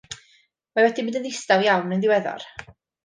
[0.77, 2.47] Mae wedi mynd yn ddistaw iawn yn ddiweddar.